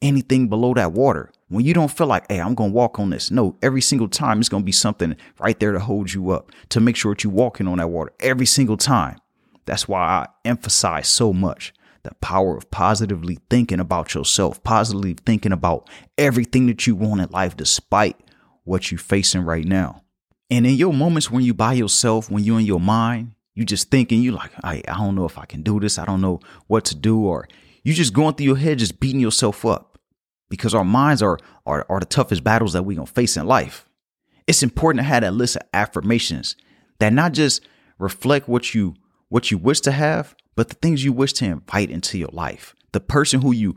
anything 0.00 0.48
below 0.48 0.74
that 0.74 0.92
water. 0.92 1.32
When 1.48 1.64
you 1.64 1.74
don't 1.74 1.90
feel 1.90 2.08
like, 2.08 2.26
hey, 2.28 2.40
I'm 2.40 2.54
going 2.54 2.70
to 2.70 2.74
walk 2.74 2.98
on 2.98 3.10
this. 3.10 3.30
No, 3.30 3.56
every 3.62 3.80
single 3.80 4.08
time 4.08 4.40
it's 4.40 4.48
going 4.48 4.64
to 4.64 4.66
be 4.66 4.72
something 4.72 5.16
right 5.38 5.58
there 5.60 5.72
to 5.72 5.78
hold 5.78 6.12
you 6.12 6.30
up, 6.30 6.50
to 6.70 6.80
make 6.80 6.96
sure 6.96 7.14
that 7.14 7.22
you're 7.22 7.32
walking 7.32 7.68
on 7.68 7.78
that 7.78 7.88
water 7.88 8.12
every 8.18 8.46
single 8.46 8.76
time. 8.76 9.18
That's 9.64 9.86
why 9.86 10.00
I 10.00 10.26
emphasize 10.44 11.08
so 11.08 11.32
much 11.32 11.72
the 12.02 12.14
power 12.16 12.56
of 12.56 12.70
positively 12.70 13.38
thinking 13.50 13.80
about 13.80 14.14
yourself, 14.14 14.62
positively 14.62 15.14
thinking 15.14 15.52
about 15.52 15.88
everything 16.18 16.66
that 16.66 16.86
you 16.86 16.94
want 16.94 17.20
in 17.20 17.28
life, 17.30 17.56
despite 17.56 18.16
what 18.64 18.90
you're 18.90 18.98
facing 18.98 19.42
right 19.42 19.64
now. 19.64 20.02
And 20.50 20.66
in 20.66 20.74
your 20.74 20.92
moments 20.92 21.30
when 21.30 21.42
you 21.42 21.54
by 21.54 21.72
yourself, 21.74 22.30
when 22.30 22.44
you're 22.44 22.60
in 22.60 22.66
your 22.66 22.80
mind, 22.80 23.32
you 23.54 23.64
just 23.64 23.90
thinking, 23.90 24.22
you 24.22 24.32
like, 24.32 24.52
I, 24.62 24.82
I 24.86 24.96
don't 24.96 25.14
know 25.14 25.24
if 25.24 25.38
I 25.38 25.46
can 25.46 25.62
do 25.62 25.80
this. 25.80 25.98
I 25.98 26.04
don't 26.04 26.20
know 26.20 26.40
what 26.66 26.84
to 26.86 26.94
do. 26.94 27.24
Or 27.24 27.48
you 27.82 27.92
just 27.92 28.12
going 28.12 28.34
through 28.34 28.46
your 28.46 28.56
head, 28.56 28.78
just 28.78 29.00
beating 29.00 29.20
yourself 29.20 29.64
up 29.64 29.95
because 30.48 30.74
our 30.74 30.84
minds 30.84 31.22
are, 31.22 31.38
are, 31.64 31.86
are 31.88 32.00
the 32.00 32.06
toughest 32.06 32.44
battles 32.44 32.72
that 32.72 32.84
we're 32.84 32.96
going 32.96 33.06
to 33.06 33.12
face 33.12 33.36
in 33.36 33.46
life. 33.46 33.88
It's 34.46 34.62
important 34.62 35.00
to 35.00 35.04
have 35.04 35.22
that 35.22 35.34
list 35.34 35.56
of 35.56 35.62
affirmations 35.72 36.56
that 36.98 37.12
not 37.12 37.32
just 37.32 37.66
reflect 37.98 38.48
what 38.48 38.74
you 38.74 38.94
what 39.28 39.50
you 39.50 39.58
wish 39.58 39.80
to 39.80 39.90
have, 39.90 40.36
but 40.54 40.68
the 40.68 40.74
things 40.76 41.04
you 41.04 41.12
wish 41.12 41.32
to 41.34 41.44
invite 41.44 41.90
into 41.90 42.16
your 42.16 42.30
life. 42.32 42.76
The 42.92 43.00
person 43.00 43.42
who 43.42 43.52
you 43.52 43.74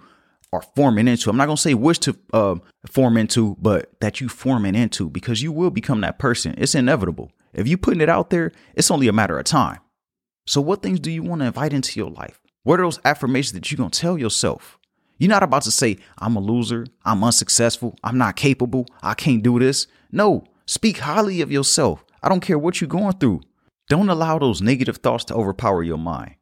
are 0.53 0.61
forming 0.75 1.07
into. 1.07 1.29
I'm 1.29 1.37
not 1.37 1.45
going 1.45 1.55
to 1.55 1.61
say 1.61 1.73
wish 1.73 1.99
to 1.99 2.17
um, 2.33 2.61
form 2.87 3.17
into, 3.17 3.55
but 3.59 3.91
that 3.99 4.19
you 4.19 4.29
forming 4.29 4.75
into 4.75 5.09
because 5.09 5.41
you 5.41 5.51
will 5.51 5.69
become 5.69 6.01
that 6.01 6.19
person. 6.19 6.55
It's 6.57 6.75
inevitable. 6.75 7.31
If 7.53 7.67
you're 7.67 7.77
putting 7.77 8.01
it 8.01 8.09
out 8.09 8.29
there, 8.29 8.51
it's 8.75 8.91
only 8.91 9.07
a 9.07 9.13
matter 9.13 9.37
of 9.37 9.45
time. 9.45 9.79
So 10.47 10.61
what 10.61 10.81
things 10.81 10.99
do 10.99 11.11
you 11.11 11.21
want 11.21 11.41
to 11.41 11.47
invite 11.47 11.73
into 11.73 11.99
your 11.99 12.09
life? 12.09 12.41
What 12.63 12.79
are 12.79 12.83
those 12.83 12.99
affirmations 13.05 13.53
that 13.53 13.71
you're 13.71 13.77
going 13.77 13.91
to 13.91 13.99
tell 13.99 14.17
yourself? 14.17 14.78
You're 15.19 15.29
not 15.29 15.43
about 15.43 15.63
to 15.63 15.71
say, 15.71 15.97
I'm 16.17 16.37
a 16.37 16.39
loser, 16.39 16.87
I'm 17.03 17.23
unsuccessful, 17.23 17.95
I'm 18.03 18.17
not 18.17 18.37
capable, 18.37 18.87
I 19.03 19.13
can't 19.13 19.43
do 19.43 19.59
this. 19.59 19.85
No, 20.11 20.45
speak 20.65 20.99
highly 20.99 21.41
of 21.41 21.51
yourself. 21.51 22.05
I 22.23 22.29
don't 22.29 22.39
care 22.39 22.57
what 22.57 22.79
you're 22.79 22.87
going 22.87 23.13
through. 23.17 23.41
Don't 23.89 24.09
allow 24.09 24.39
those 24.39 24.61
negative 24.61 24.97
thoughts 24.97 25.25
to 25.25 25.35
overpower 25.35 25.83
your 25.83 25.97
mind. 25.97 26.35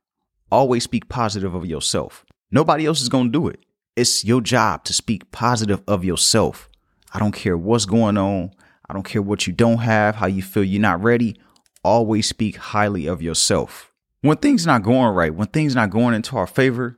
Always 0.52 0.84
speak 0.84 1.10
positive 1.10 1.56
of 1.56 1.66
yourself. 1.66 2.24
Nobody 2.52 2.86
else 2.86 3.02
is 3.02 3.10
going 3.10 3.32
to 3.32 3.40
do 3.40 3.48
it. 3.48 3.60
It's 3.96 4.24
your 4.24 4.42
job 4.42 4.84
to 4.86 4.94
speak 4.94 5.32
positive 5.32 5.82
of 5.88 6.06
yourself. 6.06 6.70
I 7.14 7.20
don't 7.20 7.32
care 7.32 7.58
what's 7.58 7.86
going 7.86 8.18
on. 8.18 8.52
I 8.88 8.94
don't 8.94 9.04
care 9.04 9.22
what 9.24 9.48
you 9.48 9.54
don't 9.54 9.80
have, 9.80 10.16
how 10.16 10.28
you 10.28 10.44
feel 10.44 10.64
you're 10.64 10.82
not 10.82 11.02
ready. 11.02 11.40
Always 11.84 12.28
speak 12.28 12.58
highly 12.58 13.08
of 13.08 13.22
yourself. 13.22 13.92
When 14.22 14.38
things 14.38 14.66
not 14.66 14.84
going 14.84 15.16
right, 15.16 15.34
when 15.34 15.48
things 15.48 15.74
not 15.74 15.90
going 15.90 16.14
into 16.14 16.38
our 16.38 16.48
favor, 16.48 16.98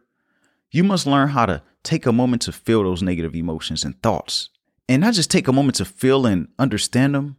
you 0.71 0.83
must 0.83 1.07
learn 1.07 1.29
how 1.29 1.45
to 1.45 1.61
take 1.83 2.05
a 2.05 2.11
moment 2.11 2.41
to 2.43 2.51
feel 2.51 2.83
those 2.83 3.01
negative 3.01 3.35
emotions 3.35 3.83
and 3.83 4.01
thoughts. 4.01 4.49
And 4.88 5.01
not 5.01 5.13
just 5.13 5.31
take 5.31 5.47
a 5.47 5.53
moment 5.53 5.75
to 5.75 5.85
feel 5.85 6.25
and 6.25 6.47
understand 6.57 7.15
them, 7.15 7.38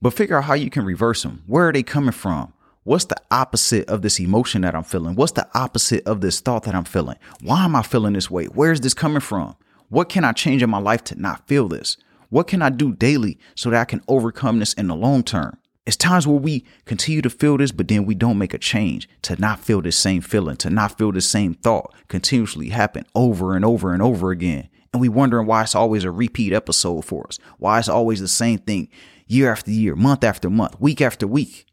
but 0.00 0.14
figure 0.14 0.38
out 0.38 0.44
how 0.44 0.54
you 0.54 0.70
can 0.70 0.84
reverse 0.84 1.22
them. 1.22 1.42
Where 1.46 1.68
are 1.68 1.72
they 1.72 1.82
coming 1.82 2.12
from? 2.12 2.52
What's 2.84 3.06
the 3.06 3.20
opposite 3.30 3.88
of 3.88 4.02
this 4.02 4.20
emotion 4.20 4.62
that 4.62 4.74
I'm 4.74 4.84
feeling? 4.84 5.16
What's 5.16 5.32
the 5.32 5.48
opposite 5.54 6.06
of 6.06 6.20
this 6.20 6.40
thought 6.40 6.62
that 6.64 6.74
I'm 6.74 6.84
feeling? 6.84 7.16
Why 7.40 7.64
am 7.64 7.74
I 7.74 7.82
feeling 7.82 8.12
this 8.12 8.30
way? 8.30 8.44
Where 8.46 8.72
is 8.72 8.80
this 8.80 8.94
coming 8.94 9.20
from? 9.20 9.56
What 9.88 10.08
can 10.08 10.24
I 10.24 10.32
change 10.32 10.62
in 10.62 10.70
my 10.70 10.78
life 10.78 11.02
to 11.04 11.20
not 11.20 11.46
feel 11.48 11.68
this? 11.68 11.96
What 12.28 12.48
can 12.48 12.62
I 12.62 12.70
do 12.70 12.92
daily 12.92 13.38
so 13.54 13.70
that 13.70 13.80
I 13.80 13.84
can 13.84 14.02
overcome 14.08 14.58
this 14.58 14.72
in 14.74 14.88
the 14.88 14.96
long 14.96 15.22
term? 15.22 15.58
It's 15.86 15.96
times 15.96 16.26
where 16.26 16.38
we 16.38 16.64
continue 16.84 17.22
to 17.22 17.30
feel 17.30 17.56
this, 17.56 17.70
but 17.70 17.86
then 17.86 18.06
we 18.06 18.16
don't 18.16 18.38
make 18.38 18.52
a 18.52 18.58
change 18.58 19.08
to 19.22 19.40
not 19.40 19.60
feel 19.60 19.80
this 19.80 19.96
same 19.96 20.20
feeling, 20.20 20.56
to 20.56 20.70
not 20.70 20.98
feel 20.98 21.12
the 21.12 21.20
same 21.20 21.54
thought 21.54 21.94
continuously 22.08 22.70
happen 22.70 23.06
over 23.14 23.54
and 23.54 23.64
over 23.64 23.94
and 23.94 24.02
over 24.02 24.32
again. 24.32 24.68
And 24.92 25.00
we 25.00 25.08
wondering 25.08 25.46
why 25.46 25.62
it's 25.62 25.76
always 25.76 26.02
a 26.02 26.10
repeat 26.10 26.52
episode 26.52 27.04
for 27.04 27.26
us, 27.28 27.38
why 27.58 27.78
it's 27.78 27.88
always 27.88 28.20
the 28.20 28.28
same 28.28 28.58
thing 28.58 28.88
year 29.28 29.52
after 29.52 29.70
year, 29.70 29.94
month 29.94 30.24
after 30.24 30.50
month, 30.50 30.80
week 30.80 31.00
after 31.00 31.26
week. 31.26 31.66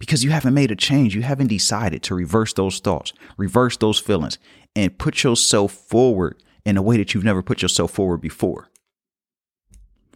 Because 0.00 0.24
you 0.24 0.30
haven't 0.30 0.54
made 0.54 0.70
a 0.70 0.76
change. 0.76 1.14
You 1.14 1.22
haven't 1.22 1.48
decided 1.48 2.02
to 2.04 2.14
reverse 2.14 2.54
those 2.54 2.80
thoughts, 2.80 3.12
reverse 3.36 3.76
those 3.76 4.00
feelings, 4.00 4.38
and 4.74 4.98
put 4.98 5.22
yourself 5.22 5.72
forward 5.72 6.42
in 6.64 6.78
a 6.78 6.82
way 6.82 6.96
that 6.96 7.12
you've 7.12 7.22
never 7.22 7.42
put 7.42 7.60
yourself 7.60 7.90
forward 7.90 8.22
before. 8.22 8.68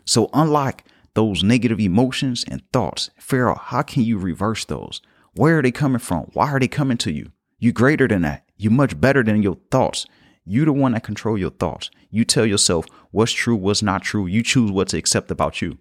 So, 0.07 0.31
unlike 0.33 0.85
those 1.15 1.43
negative 1.43 1.81
emotions 1.81 2.45
and 2.49 2.63
thoughts, 2.73 3.11
figure 3.19 3.51
out 3.51 3.59
how 3.59 3.83
can 3.83 4.03
you 4.03 4.19
reverse 4.19 4.65
those? 4.65 5.01
Where 5.35 5.59
are 5.59 5.63
they 5.63 5.73
coming 5.73 5.99
from? 5.99 6.31
Why 6.33 6.51
are 6.51 6.61
they 6.61 6.69
coming 6.69 6.99
to 6.99 7.13
you? 7.13 7.33
You're 7.59 7.73
greater 7.73 8.07
than 8.07 8.23
that. 8.23 8.45
You're 8.57 8.73
much 8.73 9.01
better 9.01 9.23
than 9.23 9.43
your 9.43 9.59
thoughts. 9.71 10.07
You're 10.45 10.67
the 10.67 10.73
one 10.73 10.93
that 10.93 11.03
control 11.03 11.39
your 11.39 11.51
thoughts. 11.51 11.91
You 12.11 12.25
tell 12.25 12.47
yourself 12.47 12.87
what's 13.11 13.33
true, 13.33 13.57
what's 13.57 13.83
not 13.83 14.03
true. 14.03 14.27
You 14.27 14.43
choose 14.43 14.71
what 14.71 14.89
to 14.89 14.99
accept 14.99 15.31
about 15.31 15.63
you. 15.63 15.79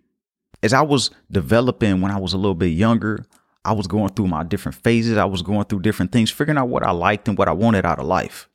As 0.61 0.73
I 0.73 0.81
was 0.81 1.11
developing 1.29 1.99
when 1.99 2.11
I 2.11 2.19
was 2.19 2.33
a 2.33 2.37
little 2.37 2.55
bit 2.55 2.67
younger, 2.67 3.25
I 3.65 3.73
was 3.73 3.87
going 3.87 4.09
through 4.09 4.27
my 4.27 4.43
different 4.43 4.77
phases. 4.77 5.17
I 5.17 5.25
was 5.25 5.41
going 5.41 5.65
through 5.65 5.81
different 5.81 6.11
things, 6.11 6.31
figuring 6.31 6.57
out 6.57 6.69
what 6.69 6.83
I 6.83 6.91
liked 6.91 7.27
and 7.27 7.37
what 7.37 7.49
I 7.49 7.53
wanted 7.53 7.85
out 7.85 7.99
of 7.99 8.05
life. 8.05 8.47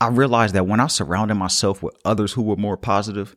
I 0.00 0.08
realized 0.08 0.54
that 0.54 0.66
when 0.66 0.80
I 0.80 0.86
surrounded 0.86 1.34
myself 1.34 1.82
with 1.82 1.94
others 2.04 2.32
who 2.32 2.42
were 2.42 2.56
more 2.56 2.76
positive, 2.76 3.36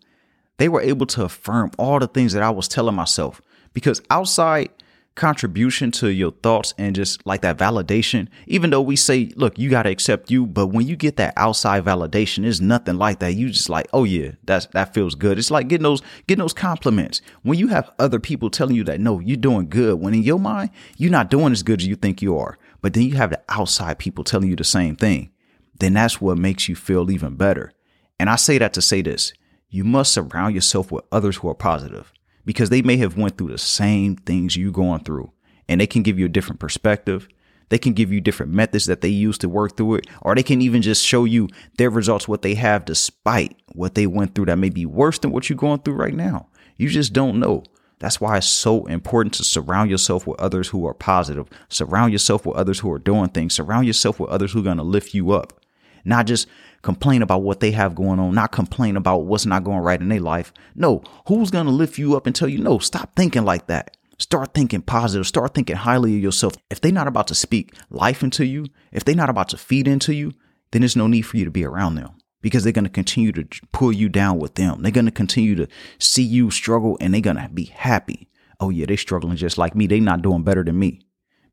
they 0.58 0.70
were 0.70 0.82
able 0.82 1.06
to 1.08 1.24
affirm 1.24 1.72
all 1.78 2.00
the 2.00 2.08
things 2.08 2.34
that 2.34 2.44
I 2.44 2.50
was 2.50 2.68
telling 2.68 2.96
myself. 2.96 3.42
Because 3.74 4.02
outside 4.10 4.70
contribution 5.16 5.92
to 5.92 6.10
your 6.10 6.32
thoughts 6.32 6.74
and 6.78 6.96
just 6.96 7.26
like 7.26 7.42
that 7.42 7.58
validation, 7.58 8.28
even 8.48 8.70
though 8.70 8.82
we 8.82 8.96
say, 8.96 9.32
look, 9.36 9.58
you 9.60 9.70
got 9.70 9.84
to 9.84 9.90
accept 9.90 10.32
you, 10.32 10.46
but 10.46 10.68
when 10.68 10.88
you 10.88 10.96
get 10.96 11.18
that 11.18 11.34
outside 11.38 11.86
validation, 11.86 12.46
it's 12.46 12.60
nothing 12.60 12.98
like 12.98 13.20
that. 13.20 13.34
You 13.34 13.50
just 13.50 13.70
like, 13.70 13.88
oh 13.94 14.04
yeah, 14.04 14.32
that's, 14.44 14.66
that 14.68 14.94
feels 14.94 15.16
good. 15.16 15.38
It's 15.38 15.52
like 15.52 15.68
getting 15.68 15.84
those, 15.84 16.02
getting 16.28 16.42
those 16.42 16.54
compliments. 16.54 17.22
When 17.44 17.60
you 17.60 17.68
have 17.68 17.92
other 18.00 18.20
people 18.20 18.50
telling 18.50 18.76
you 18.76 18.84
that, 18.86 19.00
no, 19.00 19.20
you're 19.20 19.38
doing 19.38 19.70
good, 19.70 20.00
when 20.00 20.14
in 20.14 20.24
your 20.24 20.40
mind, 20.40 20.72
you're 20.98 21.12
not 21.12 21.30
doing 21.30 21.52
as 21.52 21.64
good 21.64 21.82
as 21.82 21.88
you 21.88 21.96
think 21.96 22.22
you 22.22 22.38
are. 22.38 22.58
But 22.82 22.94
then 22.94 23.04
you 23.04 23.16
have 23.16 23.30
the 23.30 23.42
outside 23.50 24.00
people 24.00 24.24
telling 24.24 24.50
you 24.50 24.56
the 24.56 24.64
same 24.64 24.96
thing. 24.96 25.32
Then 25.80 25.94
that's 25.94 26.20
what 26.20 26.38
makes 26.38 26.68
you 26.68 26.76
feel 26.76 27.10
even 27.12 27.36
better. 27.36 27.72
And 28.20 28.30
I 28.30 28.36
say 28.36 28.58
that 28.58 28.74
to 28.74 28.82
say 28.82 29.02
this 29.02 29.34
you 29.74 29.84
must 29.84 30.13
surround 30.13 30.53
yourself 30.53 30.92
with 30.92 31.03
others 31.12 31.38
who 31.38 31.50
are 31.50 31.56
positive 31.56 32.13
because 32.46 32.70
they 32.70 32.84
may 32.84 32.96
have 32.98 33.18
went 33.18 33.39
through 33.39 33.48
the 33.48 33.58
same 33.58 34.15
things 34.15 34.56
you're 34.56 34.72
going 34.72 35.03
through 35.03 35.32
and 35.68 35.82
they 35.82 35.88
can 35.88 36.03
give 36.03 36.20
you 36.20 36.27
a 36.27 36.30
different 36.30 36.60
perspective. 36.60 37.27
They 37.70 37.80
can 37.80 37.94
give 37.94 38.13
you 38.13 38.22
different 38.22 38.51
methods 38.51 38.86
that 38.86 39.01
they 39.01 39.10
use 39.10 39.39
to 39.39 39.50
work 39.50 39.75
through 39.75 39.96
it, 39.96 40.08
or 40.22 40.36
they 40.36 40.44
can 40.44 40.62
even 40.62 40.84
just 40.84 41.03
show 41.03 41.25
you 41.25 41.50
their 41.77 41.89
results, 41.89 42.27
what 42.27 42.44
they 42.44 42.53
have 42.53 42.86
despite 42.86 43.60
what 43.72 43.96
they 43.96 44.06
went 44.06 44.36
through 44.36 44.46
that 44.46 44.60
may 44.60 44.70
be 44.70 44.86
worse 44.86 45.18
than 45.18 45.32
what 45.32 45.50
you're 45.50 45.58
going 45.58 45.80
through 45.80 45.96
right 45.96 46.13
now. 46.13 46.50
You 46.77 46.88
just 46.89 47.12
don't 47.12 47.39
know. 47.39 47.63
That's 47.98 48.22
why 48.22 48.38
it's 48.38 48.46
so 48.46 48.86
important 48.86 49.34
to 49.36 49.44
surround 49.44 49.89
yourself 49.89 50.27
with 50.27 50.39
others 50.39 50.68
who 50.68 50.86
are 50.86 50.94
positive. 50.94 51.48
Surround 51.70 52.12
yourself 52.12 52.46
with 52.46 52.58
others 52.58 52.82
who 52.82 52.92
are 52.92 53.00
doing 53.00 53.30
things. 53.30 53.56
Surround 53.56 53.88
yourself 53.88 54.20
with 54.20 54.30
others 54.30 54.51
who 54.51 54.60
are 54.60 54.63
going 54.63 54.77
to 54.77 54.84
lift 54.84 55.15
you 55.15 55.32
up. 55.32 55.62
Not 56.06 56.28
just 56.28 56.48
complain 56.82 57.22
about 57.22 57.44
what 57.44 57.60
they 57.60 57.72
have 57.72 57.96
going 57.96 58.20
on, 58.20 58.36
not 58.36 58.52
complain 58.52 58.98
about 58.98 59.26
what's 59.26 59.46
not 59.46 59.64
going 59.64 59.80
right 59.80 60.00
in 60.00 60.10
their 60.10 60.20
life. 60.20 60.54
No, 60.76 61.02
who's 61.28 61.52
going 61.52 61.66
to 61.66 61.72
lift 61.72 61.98
you 61.98 62.16
up 62.16 62.28
and 62.28 62.36
tell 62.36 62.50
you, 62.50 62.60
no, 62.60 62.80
stop 62.80 63.16
thinking 63.16 63.46
like 63.46 63.68
that. 63.68 63.96
Start 64.20 64.54
thinking 64.54 64.82
positive. 64.82 65.28
Start 65.28 65.54
thinking 65.54 65.76
highly 65.76 66.16
of 66.16 66.24
yourself. 66.24 66.54
If 66.70 66.82
they're 66.82 66.92
not 66.92 67.08
about 67.08 67.28
to 67.28 67.36
speak 67.36 67.74
life 67.90 68.24
into 68.24 68.46
you, 68.46 68.68
if 68.92 69.04
they're 69.04 69.16
not 69.16 69.30
about 69.30 69.50
to 69.50 69.58
feed 69.58 69.88
into 69.88 70.14
you, 70.14 70.34
then 70.72 70.82
there's 70.82 70.96
no 70.96 71.08
need 71.08 71.24
for 71.24 71.38
you 71.38 71.46
to 71.46 71.52
be 71.52 71.66
around 71.66 71.96
them 71.96 72.12
because 72.42 72.64
they're 72.64 72.74
going 72.74 72.84
to 72.84 72.90
continue 72.90 73.32
to 73.32 73.46
pull 73.72 73.92
you 73.92 74.10
down 74.10 74.38
with 74.38 74.56
them. 74.56 74.82
They're 74.82 74.92
going 74.92 75.06
to 75.06 75.12
continue 75.12 75.56
to 75.56 75.68
see 75.98 76.24
you 76.24 76.52
struggle 76.52 76.98
and 77.00 77.14
they're 77.14 77.22
going 77.22 77.38
to 77.38 77.50
be 77.50 77.66
happy. 77.66 78.30
Oh, 78.60 78.70
yeah, 78.70 78.86
they're 78.86 78.98
struggling 78.98 79.36
just 79.36 79.58
like 79.58 79.76
me. 79.76 79.88
They're 79.88 80.00
not 80.00 80.22
doing 80.22 80.44
better 80.44 80.64
than 80.64 80.78
me. 80.78 81.02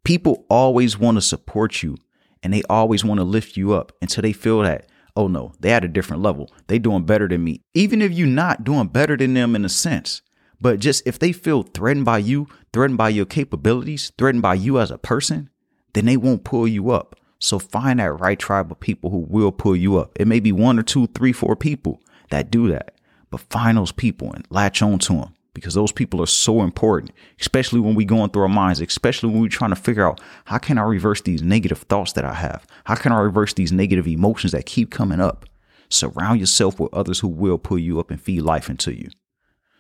People 0.05 0.45
always 0.49 0.99
want 0.99 1.17
to 1.17 1.23
support 1.23 1.83
you 1.83 1.97
and 2.43 2.53
they 2.53 2.63
always 2.69 3.05
want 3.05 3.19
to 3.19 3.25
lift 3.25 3.57
you 3.57 3.73
up 3.73 3.93
until 4.01 4.23
they 4.23 4.33
feel 4.33 4.63
that 4.63 4.87
oh 5.17 5.29
no, 5.29 5.53
they 5.61 5.71
at 5.73 5.85
a 5.85 5.89
different 5.89 6.23
level. 6.23 6.51
They 6.67 6.79
doing 6.79 7.05
better 7.05 7.29
than 7.29 7.45
me. 7.45 7.63
Even 7.75 8.01
if 8.01 8.13
you're 8.13 8.27
not 8.27 8.65
doing 8.65 8.89
better 8.89 9.17
than 9.17 9.35
them 9.35 9.55
in 9.55 9.65
a 9.65 9.69
sense, 9.69 10.23
but 10.61 10.79
just 10.79 11.07
if 11.07 11.19
they 11.19 11.33
feel 11.33 11.63
threatened 11.63 12.05
by 12.05 12.19
you, 12.19 12.47
threatened 12.73 12.99
by 12.99 13.09
your 13.09 13.27
capabilities, 13.27 14.13
threatened 14.19 14.43
by 14.43 14.55
you 14.55 14.79
as 14.79 14.91
a 14.91 14.99
person, 14.99 15.51
then 15.95 16.07
they 16.07 16.17
won't 16.17 16.45
pull 16.45 16.69
you 16.69 16.91
up. 16.91 17.17
So 17.39 17.59
find 17.59 17.99
that 17.99 18.21
right 18.21 18.39
tribe 18.39 18.71
of 18.71 18.81
people 18.81 19.11
who 19.11 19.27
will 19.29 19.53
pull 19.53 19.75
you 19.75 19.97
up. 19.99 20.13
It 20.21 20.29
may 20.29 20.41
be 20.41 20.53
one 20.53 20.79
or 20.79 20.83
two, 20.83 21.07
three, 21.09 21.33
four 21.33 21.57
people 21.57 22.01
that 22.29 22.51
do 22.51 22.69
that, 22.69 22.95
but 23.31 23.41
find 23.41 23.79
those 23.79 23.93
people 23.93 24.33
and 24.33 24.47
latch 24.51 24.83
on 24.83 24.99
to 25.01 25.13
them 25.15 25.35
because 25.55 25.75
those 25.75 25.93
people 25.93 26.23
are 26.23 26.27
so 26.27 26.63
important, 26.63 27.13
especially 27.41 27.81
when 27.81 27.95
we 27.95 28.05
going 28.05 28.31
through 28.31 28.43
our 28.43 28.49
minds, 28.49 28.81
especially 28.81 29.31
when 29.31 29.41
we're 29.41 29.49
trying 29.49 29.71
to 29.71 29.77
figure 29.77 30.07
out 30.07 30.21
how 30.45 30.59
can 30.59 30.79
I 30.79 30.83
reverse 30.83 31.21
these 31.21 31.43
negative 31.43 31.79
thoughts 31.79 32.13
that 32.13 32.25
I 32.25 32.35
have? 32.35 32.67
How 32.85 32.95
can 32.95 33.13
I 33.13 33.21
reverse 33.21 33.55
these 33.55 33.73
negative 33.73 34.07
emotions 34.07 34.53
that 34.53 34.67
keep 34.67 34.91
coming 34.91 35.21
up? 35.21 35.47
Surround 35.89 36.41
yourself 36.41 36.79
with 36.79 36.95
others 36.95 37.21
who 37.21 37.29
will 37.29 37.59
pull 37.59 37.79
you 37.79 37.99
up 37.99 38.11
and 38.11 38.21
feed 38.21 38.43
life 38.43 38.71
into 38.71 38.95
you. 38.95 39.09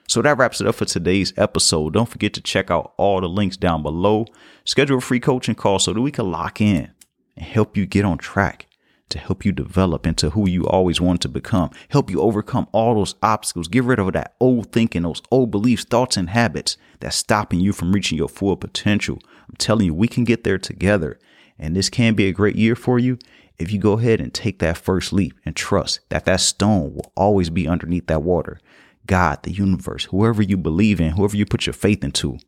So 0.08 0.22
that 0.22 0.38
wraps 0.38 0.60
it 0.60 0.66
up 0.66 0.74
for 0.74 0.86
today's 0.86 1.32
episode. 1.36 1.92
Don't 1.92 2.08
forget 2.08 2.34
to 2.34 2.40
check 2.40 2.68
out 2.68 2.94
all 2.96 3.20
the 3.20 3.28
links 3.28 3.56
down 3.56 3.84
below. 3.84 4.26
Schedule 4.64 4.98
a 4.98 5.00
free 5.00 5.20
coaching 5.20 5.54
call 5.54 5.78
so 5.78 5.92
that 5.92 6.00
we 6.00 6.10
can 6.10 6.32
lock 6.32 6.60
in 6.60 6.90
and 7.36 7.46
help 7.46 7.76
you 7.76 7.86
get 7.86 8.04
on 8.04 8.18
track 8.18 8.66
to 9.10 9.18
help 9.18 9.44
you 9.44 9.52
develop 9.52 10.06
into 10.06 10.30
who 10.30 10.48
you 10.48 10.66
always 10.66 11.00
want 11.00 11.20
to 11.22 11.28
become, 11.28 11.70
help 11.88 12.10
you 12.10 12.20
overcome 12.20 12.68
all 12.72 12.94
those 12.94 13.14
obstacles, 13.22 13.68
get 13.68 13.84
rid 13.84 13.98
of 13.98 14.12
that 14.12 14.34
old 14.40 14.72
thinking, 14.72 15.02
those 15.02 15.22
old 15.30 15.50
beliefs, 15.50 15.84
thoughts, 15.84 16.16
and 16.16 16.30
habits 16.30 16.76
that's 17.00 17.16
stopping 17.16 17.60
you 17.60 17.72
from 17.72 17.92
reaching 17.92 18.18
your 18.18 18.28
full 18.28 18.56
potential. 18.56 19.18
I'm 19.48 19.56
telling 19.56 19.86
you, 19.86 19.94
we 19.94 20.08
can 20.08 20.24
get 20.24 20.44
there 20.44 20.58
together. 20.58 21.18
And 21.58 21.76
this 21.76 21.90
can 21.90 22.14
be 22.14 22.26
a 22.26 22.32
great 22.32 22.56
year 22.56 22.74
for 22.74 22.98
you 22.98 23.18
if 23.58 23.70
you 23.70 23.78
go 23.78 23.98
ahead 23.98 24.20
and 24.20 24.32
take 24.32 24.58
that 24.60 24.78
first 24.78 25.12
leap 25.12 25.34
and 25.44 25.54
trust 25.54 26.00
that 26.08 26.24
that 26.24 26.40
stone 26.40 26.94
will 26.94 27.12
always 27.14 27.50
be 27.50 27.68
underneath 27.68 28.06
that 28.06 28.22
water. 28.22 28.58
God, 29.06 29.42
the 29.42 29.52
universe, 29.52 30.04
whoever 30.06 30.40
you 30.40 30.56
believe 30.56 31.00
in, 31.00 31.10
whoever 31.10 31.36
you 31.36 31.44
put 31.44 31.66
your 31.66 31.74
faith 31.74 32.02
into, 32.02 32.38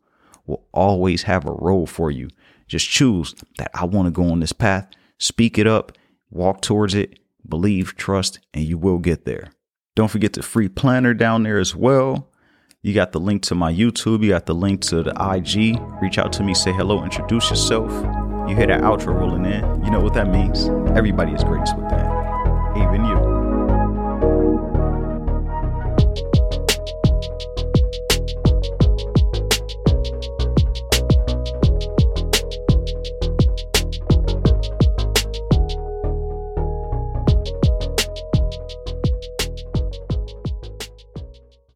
will 0.47 0.65
always 0.71 1.23
have 1.23 1.45
a 1.45 1.51
role 1.51 1.85
for 1.85 2.09
you. 2.09 2.29
Just 2.67 2.89
choose 2.89 3.35
that 3.57 3.69
I 3.73 3.85
want 3.85 4.07
to 4.07 4.11
go 4.11 4.29
on 4.31 4.39
this 4.39 4.53
path, 4.53 4.87
speak 5.17 5.57
it 5.59 5.67
up, 5.67 5.91
Walk 6.33 6.61
towards 6.61 6.95
it, 6.95 7.19
believe, 7.47 7.95
trust, 7.95 8.39
and 8.55 8.65
you 8.65 8.75
will 8.75 8.97
get 8.97 9.23
there. 9.23 9.51
Don't 9.95 10.09
forget 10.09 10.33
the 10.33 10.41
free 10.41 10.67
planner 10.67 11.13
down 11.13 11.43
there 11.43 11.59
as 11.59 11.75
well. 11.75 12.31
You 12.81 12.95
got 12.95 13.11
the 13.11 13.19
link 13.19 13.43
to 13.43 13.55
my 13.55 13.71
YouTube, 13.71 14.23
you 14.23 14.29
got 14.29 14.47
the 14.47 14.55
link 14.55 14.81
to 14.81 15.03
the 15.03 15.11
IG. 15.11 15.79
Reach 16.01 16.17
out 16.17 16.33
to 16.33 16.43
me, 16.43 16.55
say 16.55 16.73
hello, 16.73 17.03
introduce 17.03 17.51
yourself. 17.51 17.91
You 18.49 18.55
hear 18.55 18.65
that 18.65 18.81
outro 18.81 19.13
rolling 19.13 19.45
in. 19.45 19.85
You 19.85 19.91
know 19.91 20.01
what 20.01 20.15
that 20.15 20.27
means. 20.27 20.69
Everybody 20.97 21.33
is 21.33 21.43
greatest 21.43 21.77
with 21.77 21.89
that, 21.91 22.77
even 22.77 23.05
you. 23.05 23.32